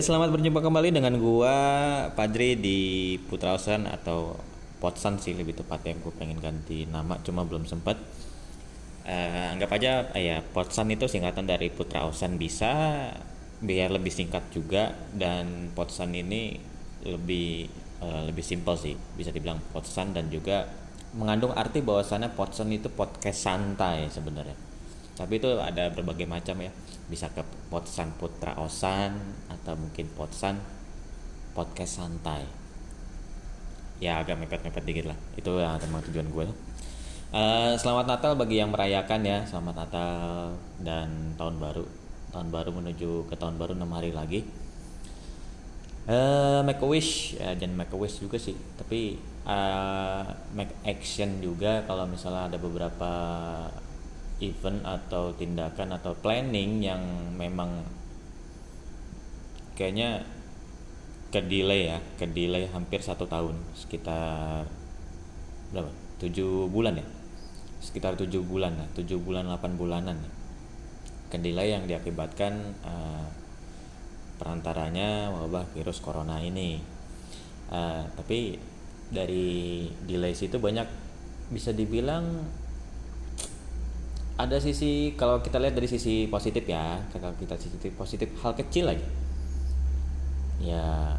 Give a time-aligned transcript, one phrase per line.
[0.00, 1.52] Ya selamat berjumpa kembali dengan gua
[2.16, 4.32] Padri di Putra Osan atau
[4.80, 8.00] Potsan sih lebih tepatnya gue pengen ganti nama cuma belum sempat
[9.04, 12.72] Eh, anggap aja eh, ya Potsan itu singkatan dari Putra Osan bisa
[13.60, 16.56] biar lebih singkat juga dan Potsan ini
[17.04, 17.68] lebih
[18.00, 20.64] eh, lebih simpel sih bisa dibilang Potsan dan juga
[21.12, 24.56] mengandung arti bahwasannya Potsan itu podcast santai sebenarnya.
[25.20, 26.72] Tapi itu ada berbagai macam ya
[27.10, 29.18] bisa ke Potsan Putra Osan
[29.50, 30.62] atau mungkin Potsan
[31.50, 32.46] podcast santai.
[33.98, 35.18] Ya agak mepet-mepet dikit lah.
[35.34, 36.46] Itu yang memang tujuan gue.
[37.30, 39.42] Eh, selamat Natal bagi yang merayakan ya.
[39.42, 41.84] Selamat Natal dan tahun baru.
[42.30, 44.46] Tahun baru menuju ke tahun baru enam hari lagi.
[46.06, 47.36] Eh make a wish.
[47.36, 48.54] Ya jangan make a wish juga sih.
[48.78, 50.22] Tapi eh,
[50.54, 53.12] make action juga kalau misalnya ada beberapa
[54.40, 57.00] event atau tindakan atau planning yang
[57.36, 57.84] memang
[59.76, 60.24] kayaknya
[61.30, 64.66] ke delay ya ke delay hampir satu tahun sekitar
[65.70, 65.92] berapa?
[66.20, 67.06] Tujuh bulan ya?
[67.80, 70.32] Sekitar tujuh bulan lah tujuh bulan 8 bulanan ya.
[71.30, 72.52] Ke delay yang diakibatkan
[72.82, 73.26] eh,
[74.36, 76.82] perantaranya wabah virus corona ini.
[77.70, 78.58] Eh, tapi
[79.08, 80.86] dari delay itu banyak
[81.50, 82.46] bisa dibilang
[84.40, 88.88] ada sisi kalau kita lihat dari sisi positif ya kalau kita sisi positif hal kecil
[88.88, 89.08] aja.
[90.60, 91.16] Ya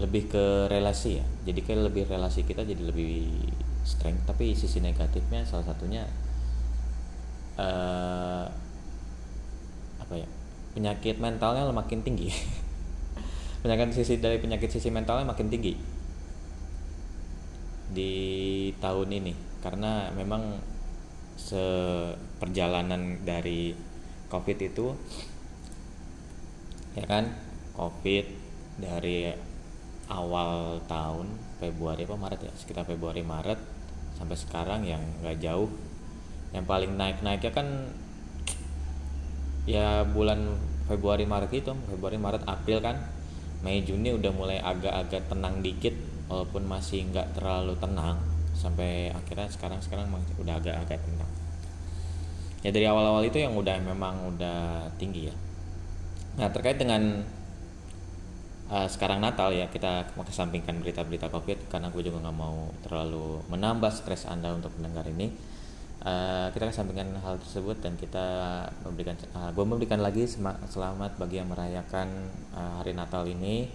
[0.00, 1.24] lebih ke relasi ya.
[1.44, 3.28] Jadi kayak lebih relasi kita jadi lebih
[3.84, 4.24] strength.
[4.24, 6.08] Tapi sisi negatifnya salah satunya
[7.60, 8.46] eh
[10.00, 10.28] apa ya
[10.72, 12.32] penyakit mentalnya makin tinggi.
[13.64, 15.72] Penyakit sisi dari penyakit sisi mentalnya makin tinggi.
[17.92, 18.12] Di
[18.80, 19.32] tahun ini.
[19.64, 20.73] Karena memang
[21.34, 23.74] seperjalanan dari
[24.30, 24.94] covid itu
[26.94, 27.30] ya kan?
[27.74, 28.26] Covid
[28.78, 29.34] dari
[30.06, 31.26] awal tahun
[31.58, 32.52] Februari apa Maret ya?
[32.54, 33.58] Sekitar Februari Maret
[34.14, 35.70] sampai sekarang yang nggak jauh.
[36.54, 37.66] Yang paling naik naiknya kan
[39.66, 40.54] ya bulan
[40.86, 42.96] Februari Maret itu Februari Maret April kan.
[43.64, 45.96] Mei Juni udah mulai agak-agak tenang dikit
[46.28, 48.33] walaupun masih nggak terlalu tenang
[48.64, 50.08] sampai akhirnya sekarang sekarang
[50.40, 51.32] udah agak-agak tenang.
[52.64, 55.36] Ya dari awal-awal itu yang udah memang udah tinggi ya.
[56.40, 57.20] Nah terkait dengan
[58.72, 63.92] uh, sekarang Natal ya kita kesampingkan berita-berita COVID karena gue juga nggak mau terlalu menambah
[63.92, 65.28] stres anda untuk mendengar ini.
[66.04, 68.24] Uh, kita kesampingkan hal tersebut dan kita
[68.84, 70.24] memberikan uh, gue memberikan lagi
[70.68, 72.08] selamat bagi yang merayakan
[72.56, 73.68] uh, hari Natal ini.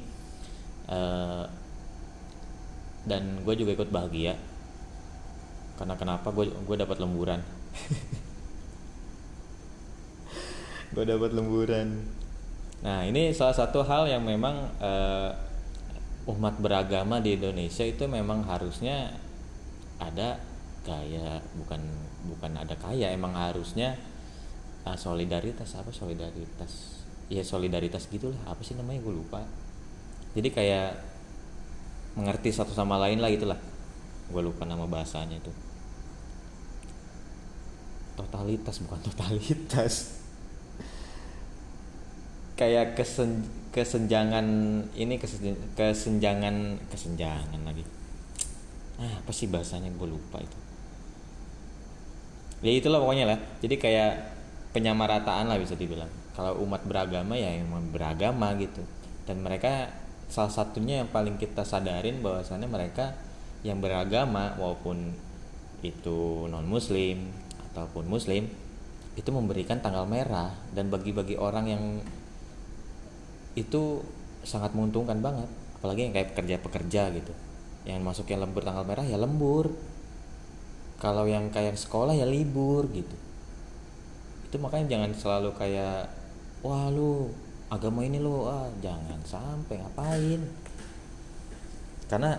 [0.89, 1.45] Uh,
[3.05, 4.33] dan gue juga ikut bahagia
[5.79, 6.27] karena kenapa?
[6.35, 7.39] Gue gue dapat lemburan.
[10.91, 12.03] Gue dapat lemburan.
[12.83, 15.31] Nah, ini salah satu hal yang memang uh,
[16.27, 19.13] umat beragama di Indonesia itu memang harusnya
[20.01, 20.41] ada
[20.83, 21.79] kaya bukan
[22.33, 23.95] bukan ada kaya emang harusnya
[24.83, 25.77] uh, solidaritas.
[25.77, 27.05] Apa solidaritas?
[27.31, 28.41] Ya solidaritas gitulah.
[28.49, 28.99] Apa sih namanya?
[29.05, 29.45] Gue lupa.
[30.33, 30.97] Jadi kayak
[32.17, 33.61] mengerti satu sama lain lah itulah.
[34.33, 35.68] Gue lupa nama bahasanya itu
[38.19, 40.19] totalitas bukan totalitas.
[42.59, 44.43] Kayak kesen, kesenjangan
[44.99, 47.87] ini kesen, kesenjangan kesenjangan lagi.
[48.99, 49.87] Ah, apa sih bahasanya?
[49.95, 50.57] Gue lupa itu.
[52.59, 53.39] Ya itulah pokoknya lah.
[53.63, 54.11] Jadi kayak
[54.75, 56.11] penyamarataan lah bisa dibilang.
[56.35, 58.83] Kalau umat beragama ya emang beragama gitu.
[59.23, 59.87] Dan mereka
[60.27, 63.15] salah satunya yang paling kita sadarin bahwasannya mereka
[63.63, 65.15] yang beragama walaupun
[65.79, 67.31] itu non muslim
[67.79, 68.51] ataupun muslim
[69.15, 70.51] itu memberikan tanggal merah.
[70.75, 71.83] Dan bagi-bagi orang yang
[73.55, 74.03] itu
[74.43, 75.47] sangat menguntungkan banget.
[75.79, 77.33] Apalagi yang kayak pekerja-pekerja gitu.
[77.87, 79.71] Yang masuknya lembur tanggal merah ya lembur.
[80.99, 83.15] Kalau yang kayak sekolah ya libur gitu.
[84.51, 86.11] Itu makanya jangan selalu kayak
[86.59, 87.31] wah lu
[87.71, 90.41] agama ini lu ah jangan sampai ngapain?
[92.11, 92.35] Karena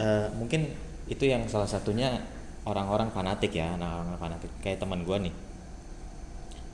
[0.00, 0.72] uh, mungkin
[1.10, 2.16] itu yang salah satunya
[2.62, 4.50] orang-orang fanatik ya orang-orang fanatik.
[4.62, 5.34] Kayak teman gue nih.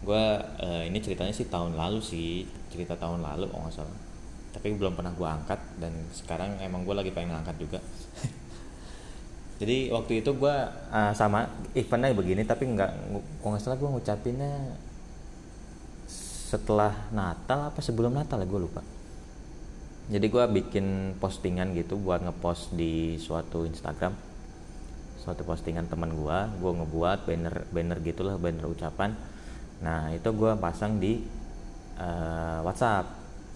[0.04, 0.24] Gue
[0.62, 3.98] uh, ini ceritanya sih tahun lalu sih cerita tahun lalu kalau nggak salah.
[4.52, 7.80] Tapi belum pernah gue angkat dan sekarang emang gue lagi pengen angkat juga.
[9.60, 10.56] Jadi waktu itu gue
[10.92, 12.90] uh, sama eventnya begini tapi nggak
[13.42, 14.54] kok nggak salah gue ngucapinnya
[16.48, 18.82] setelah Natal apa sebelum Natal ya gue lupa.
[20.08, 24.27] Jadi gue bikin postingan gitu buat ngepost di suatu Instagram
[25.18, 29.14] suatu postingan teman gue gue ngebuat banner banner gitulah banner ucapan.
[29.82, 31.22] Nah itu gue pasang di
[31.98, 33.06] uh, WhatsApp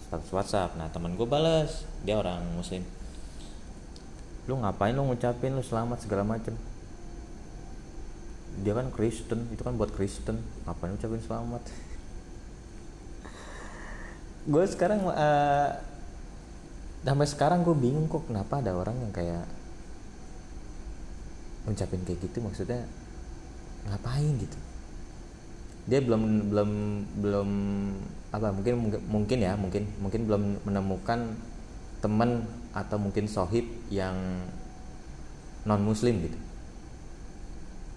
[0.07, 0.75] status WhatsApp.
[0.77, 2.83] Nah teman gue balas dia orang Muslim.
[4.45, 6.53] Lu ngapain lu ngucapin lu selamat segala macem?
[8.61, 10.37] Dia kan Kristen itu kan buat Kristen.
[10.67, 11.63] Ngapain ngucapin selamat?
[14.53, 15.71] Gue sekarang uh,
[17.03, 19.43] sampai sekarang gue bingung kok kenapa ada orang yang kayak
[21.63, 22.83] ngucapin kayak gitu maksudnya
[23.87, 24.57] ngapain gitu?
[25.87, 26.71] Dia belum belum
[27.19, 27.49] belum
[28.31, 28.73] apa mungkin
[29.07, 31.35] mungkin ya mungkin mungkin belum menemukan
[31.99, 34.15] teman atau mungkin sohib yang
[35.63, 36.39] non muslim gitu.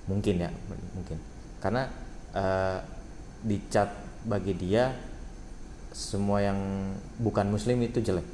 [0.06, 0.50] Mungkin ya
[0.94, 1.18] mungkin.
[1.58, 1.90] Karena
[2.34, 2.78] uh,
[3.42, 3.90] di chat
[4.26, 4.94] bagi dia
[5.94, 6.58] semua yang
[7.18, 8.26] bukan muslim itu jelek.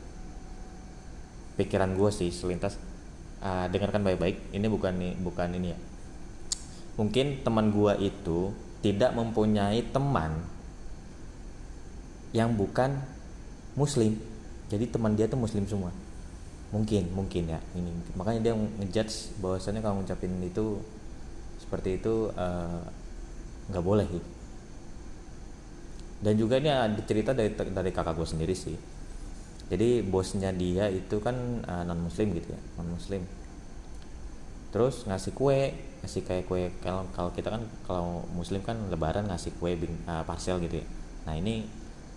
[1.57, 2.81] Pikiran gue sih selintas
[3.43, 4.55] uh, dengarkan baik-baik.
[4.55, 5.79] Ini bukan nih bukan ini ya.
[6.97, 10.39] Mungkin teman gue itu tidak mempunyai teman
[12.33, 12.97] yang bukan
[13.75, 14.17] muslim.
[14.71, 15.93] Jadi teman dia tuh muslim semua.
[16.73, 17.61] Mungkin mungkin ya.
[17.77, 20.81] Ini makanya dia ngejudge bahwasannya kalau ngucapin itu
[21.61, 22.81] seperti itu eh,
[23.69, 24.29] nggak uh, boleh gitu.
[26.23, 28.92] Dan juga ini ada cerita dari dari kakak gue sendiri sih
[29.73, 33.25] jadi bosnya dia itu kan uh, eh, non muslim gitu ya non muslim
[34.69, 35.73] terus ngasih kue
[36.05, 40.59] ngasih kayak kue kalau kalau kita kan kalau muslim kan lebaran ngasih kue uh, parcel
[40.59, 40.87] gitu ya.
[41.31, 41.63] Nah ini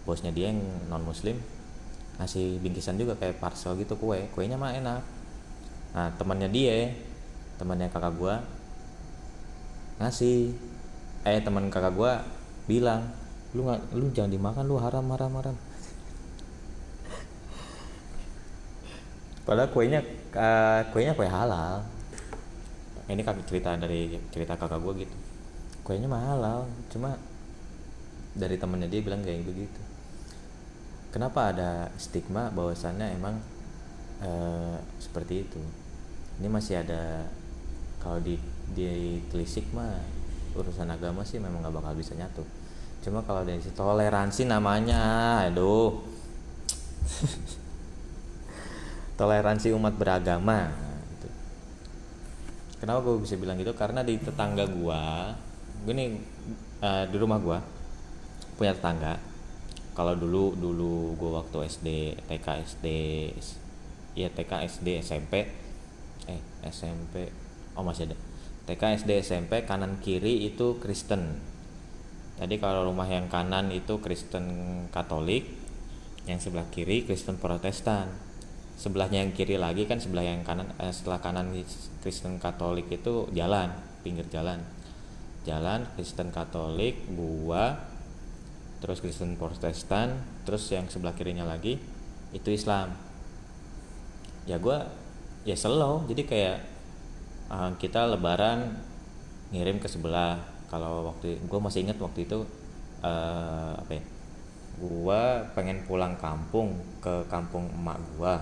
[0.10, 0.58] bosnya dia yang
[0.90, 1.38] non muslim
[2.18, 5.06] ngasih bingkisan juga kayak parcel gitu kue kuenya mah enak.
[5.94, 6.98] Nah temannya dia
[7.62, 8.42] temannya kakak gua
[10.02, 10.56] ngasih.
[11.26, 12.26] Eh teman kakak gua
[12.66, 13.06] bilang
[13.54, 15.56] lu nggak lu jangan dimakan lu haram haram haram
[19.46, 20.02] padahal kuenya
[20.34, 21.86] uh, kuenya kue halal.
[23.06, 25.14] Ini kakak cerita dari cerita kakak gua gitu.
[25.86, 27.14] Kuenya mah halal cuma
[28.34, 29.82] dari temannya dia bilang kayak begitu.
[31.14, 33.40] Kenapa ada stigma bahwasannya emang
[34.20, 34.30] e,
[35.00, 35.62] seperti itu?
[36.42, 37.24] Ini masih ada
[38.04, 38.36] kalau di
[38.76, 39.96] di telisik mah
[40.58, 42.44] urusan agama sih memang nggak bakal bisa nyatu.
[43.00, 46.04] Cuma kalau dari toleransi namanya aduh
[49.16, 50.72] toleransi umat beragama.
[51.16, 51.28] Gitu.
[52.84, 53.72] kenapa gue bisa bilang gitu?
[53.76, 55.02] Karena di tetangga gue
[55.86, 56.20] nih
[56.84, 57.60] uh, di rumah gue
[58.60, 59.16] punya tetangga.
[59.96, 61.88] Kalau dulu dulu gue waktu SD
[62.28, 62.88] TK SD
[64.16, 65.34] iya TK SD SMP
[66.28, 67.32] eh SMP
[67.80, 68.18] oh masih ada.
[68.66, 71.40] TK SD SMP kanan kiri itu Kristen.
[72.36, 74.44] Tadi kalau rumah yang kanan itu Kristen
[74.92, 75.48] Katolik
[76.28, 78.12] yang sebelah kiri Kristen Protestan
[78.76, 81.52] sebelahnya yang kiri lagi kan sebelah yang kanan eh, setelah kanan
[82.04, 83.72] Kristen Katolik itu jalan
[84.04, 84.62] pinggir jalan.
[85.48, 87.80] Jalan Kristen Katolik gua
[88.84, 91.80] terus Kristen Protestan terus yang sebelah kirinya lagi
[92.36, 92.94] itu Islam.
[94.46, 94.78] Ya gue
[95.48, 96.58] ya slow jadi kayak
[97.50, 98.78] uh, kita Lebaran
[99.50, 100.38] ngirim ke sebelah.
[100.70, 102.44] Kalau waktu gue masih ingat waktu itu
[103.02, 104.04] uh, apa ya
[104.76, 105.22] gue
[105.56, 108.34] pengen pulang kampung ke kampung emak gue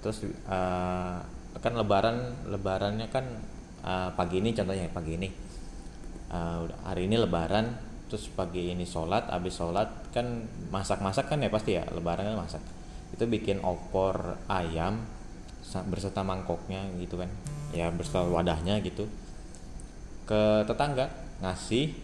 [0.00, 1.18] terus uh,
[1.60, 3.24] kan Lebaran Lebarannya kan
[3.86, 5.28] uh, pagi ini contohnya pagi ini.
[6.26, 7.70] Uh, hari ini Lebaran
[8.06, 12.62] terus pagi ini sholat habis sholat kan masak-masak kan ya pasti ya lebaran kan masak.
[13.14, 15.02] Itu bikin opor ayam
[15.90, 17.30] berserta mangkoknya gitu kan.
[17.74, 19.10] Ya berserta wadahnya gitu.
[20.26, 21.10] Ke tetangga
[21.42, 21.94] ngasih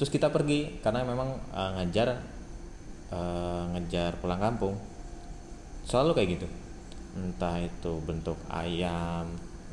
[0.00, 2.20] terus kita pergi karena memang uh, ngejar
[3.12, 4.76] uh, ngejar pulang kampung.
[5.84, 6.59] Selalu kayak gitu
[7.16, 9.26] entah itu bentuk ayam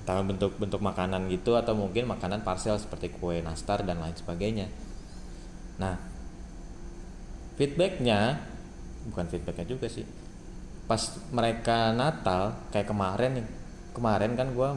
[0.07, 4.71] entah bentuk bentuk makanan gitu atau mungkin makanan parcel seperti kue nastar dan lain sebagainya.
[5.83, 5.99] Nah
[7.59, 8.39] feedbacknya
[9.11, 10.07] bukan feedbacknya juga sih.
[10.87, 13.45] Pas mereka Natal kayak kemarin nih
[13.91, 14.69] kemarin kan gue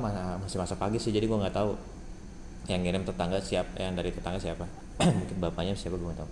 [0.43, 1.79] masih masa pagi sih jadi gue nggak tahu
[2.67, 4.67] yang ngirim tetangga siapa yang dari tetangga siapa.
[4.99, 6.31] Mungkin bapaknya siapa gue nggak tahu.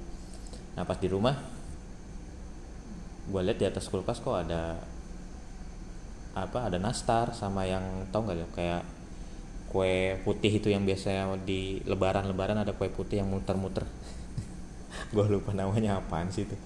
[0.75, 1.39] Nah pas di rumah
[3.31, 4.75] gue lihat di atas kulkas kok ada
[6.47, 8.83] apa ada nastar sama yang tau nggak ya kayak
[9.69, 13.85] kue putih itu yang biasanya di lebaran-lebaran ada kue putih yang muter-muter.
[15.15, 16.57] Gue lupa namanya apaan sih itu.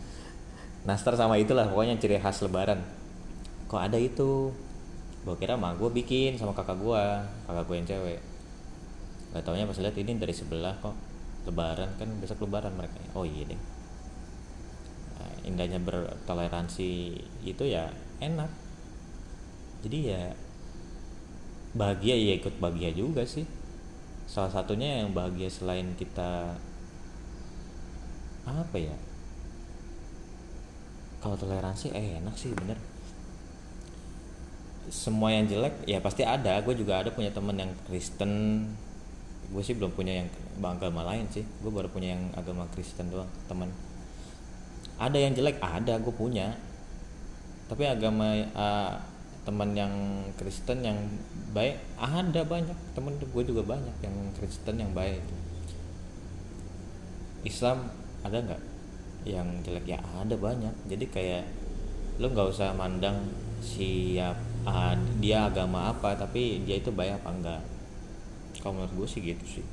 [0.86, 2.78] Nastar sama itulah pokoknya ciri khas lebaran.
[3.66, 4.54] Kok ada itu?
[5.26, 7.02] Gue kira mah gue bikin sama kakak gue
[7.50, 8.20] kakak gue yang cewek.
[9.34, 10.94] Gak taunya pas lihat ini dari sebelah kok
[11.42, 13.60] lebaran kan besok lebaran mereka oh iya deh.
[15.18, 17.90] Nah, indahnya bertoleransi itu ya
[18.22, 18.50] enak
[19.82, 20.22] jadi ya
[21.74, 23.44] bahagia ya ikut bahagia juga sih.
[24.30, 26.56] Salah satunya yang bahagia selain kita
[28.46, 28.96] apa ya?
[31.22, 32.78] Kalau toleransi eh enak sih bener.
[34.90, 36.58] Semua yang jelek ya pasti ada.
[36.62, 38.64] Gue juga ada punya temen yang Kristen.
[39.52, 40.28] Gue sih belum punya yang
[40.62, 41.46] agama lain sih.
[41.62, 43.70] Gue baru punya yang agama Kristen doang teman
[45.02, 46.54] ada yang jelek ada gue punya.
[47.66, 48.94] Tapi agama uh,
[49.42, 49.92] teman yang
[50.38, 50.98] Kristen yang
[51.50, 55.22] baik ada banyak temen gue juga banyak yang Kristen yang baik.
[57.42, 57.90] Islam
[58.22, 58.62] ada nggak?
[59.26, 59.86] Yang jelek?
[59.86, 60.74] Ya ada banyak.
[60.86, 61.44] Jadi kayak
[62.22, 63.18] lu nggak usah mandang
[63.62, 67.62] siap uh, dia agama apa tapi dia itu baik apa enggak
[68.62, 69.66] kalau menurut gue sih gitu sih.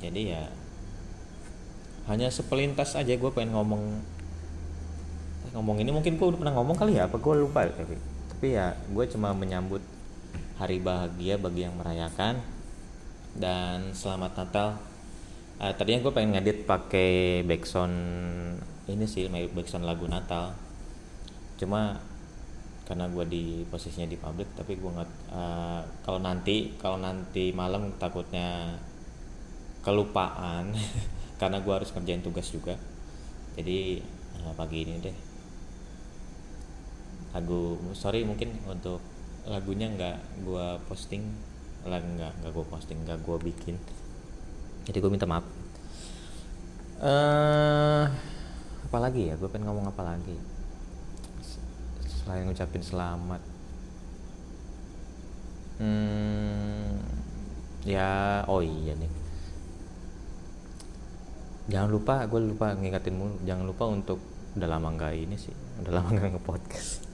[0.00, 0.48] Jadi ya
[2.08, 4.00] hanya sepelintas aja gue pengen ngomong
[5.54, 7.68] ngomong ini mungkin gue udah pernah ngomong kali ya apa gue lupa.
[7.68, 7.94] Tapi
[8.32, 9.82] tapi ya gue cuma menyambut
[10.58, 12.40] hari bahagia bagi yang merayakan.
[13.36, 14.68] Dan selamat Natal.
[15.60, 17.96] Uh, tadinya gue pengen ngedit pakai backsound
[18.88, 20.56] ini sih backsound lagu Natal.
[21.60, 22.00] Cuma
[22.86, 27.90] karena gue di posisinya di publik tapi gue nggak uh, kalau nanti kalau nanti malam
[27.98, 28.78] takutnya
[29.82, 30.70] kelupaan
[31.42, 32.78] karena gue harus kerjain tugas juga.
[33.56, 34.00] Jadi
[34.44, 35.25] uh, pagi ini deh
[37.36, 39.04] lagu sorry mungkin untuk
[39.44, 41.20] lagunya nggak gue posting
[41.84, 43.76] lagu nggak nggak gue posting nggak gue bikin.
[44.88, 45.44] Jadi gue minta maaf.
[46.96, 48.08] Uh,
[48.88, 49.36] apa lagi ya?
[49.36, 50.34] Gue pengen ngomong apa lagi?
[52.08, 53.38] Selain ngucapin selamat.
[55.76, 56.98] Hmm,
[57.84, 59.12] ya oh iya nih.
[61.70, 63.36] Jangan lupa gue lupa ngingetin mulu.
[63.46, 64.18] Jangan lupa untuk
[64.58, 65.54] udah lama nggak ini sih.
[65.84, 67.05] Udah lama nggak ngepodcast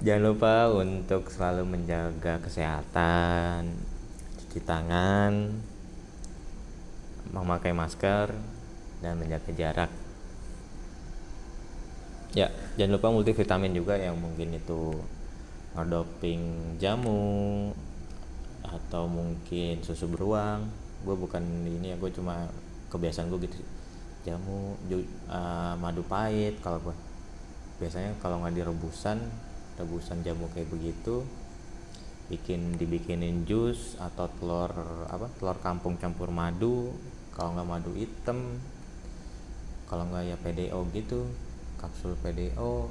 [0.00, 3.68] jangan lupa untuk selalu menjaga kesehatan
[4.40, 5.52] cuci tangan
[7.30, 8.32] memakai masker
[9.04, 9.90] dan menjaga jarak.
[12.32, 12.48] Ya
[12.80, 14.96] jangan lupa multivitamin juga yang mungkin itu
[15.76, 17.70] ngedoping jamu
[18.64, 20.64] atau mungkin susu beruang.
[21.04, 22.48] Gue bukan ini ya gue cuma
[22.88, 23.60] kebiasaan gue gitu.
[24.24, 24.80] Jamu
[25.28, 26.96] uh, madu pahit kalau gue
[27.80, 29.16] biasanya kalau nggak direbusan
[29.80, 31.24] rebusan jamu kayak begitu
[32.30, 34.70] bikin dibikinin jus atau telur
[35.10, 36.94] apa telur kampung campur madu
[37.34, 38.60] kalau nggak madu hitam
[39.90, 41.26] kalau nggak ya PDO gitu
[41.80, 42.86] kapsul PDO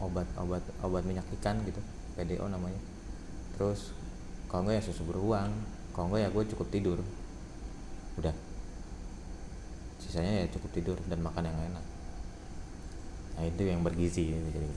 [0.00, 1.78] obat obat obat minyak ikan gitu
[2.16, 2.80] PDO namanya.
[3.56, 3.92] Terus
[4.48, 5.52] kalau nggak ya susu beruang
[5.92, 6.98] kalau nggak ya gue cukup tidur.
[8.16, 8.32] Udah.
[10.00, 11.84] Sisanya ya cukup tidur dan makan yang enak.
[13.36, 14.68] Nah itu yang bergizi jadi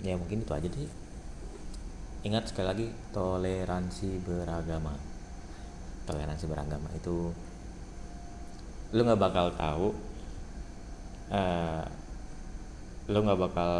[0.00, 1.02] ya mungkin itu aja deh
[2.22, 4.94] ingat sekali lagi toleransi beragama.
[6.06, 7.34] Toleransi beragama itu
[8.92, 9.86] lu nggak bakal tahu
[11.32, 11.84] uh,
[13.08, 13.72] lu nggak bakal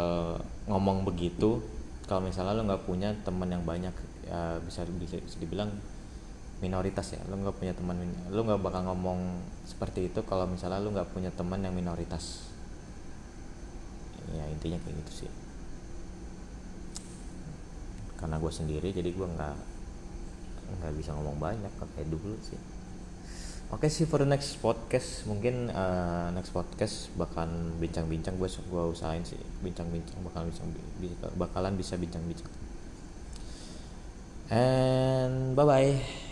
[0.65, 1.61] ngomong begitu
[2.09, 3.93] kalau misalnya lu nggak punya teman yang banyak
[4.27, 5.71] uh, bisa bisa, bisa dibilang
[6.59, 7.23] minoritas ya.
[7.31, 7.95] Lu nggak punya teman
[8.27, 12.51] lu nggak bakal ngomong seperti itu kalau misalnya lu nggak punya teman yang minoritas.
[14.35, 15.42] Ya intinya kayak gitu sih
[18.17, 19.55] karena gue sendiri jadi gue nggak
[20.81, 22.59] nggak bisa ngomong banyak kayak dulu sih.
[23.73, 28.83] Oke okay, sih for the next podcast mungkin uh, next podcast bakalan bincang-bincang gue gue
[28.85, 30.69] usahain sih bincang-bincang bakalan bincang
[31.33, 32.51] bakalan bisa bincang-bincang.
[34.53, 36.22] And bye bye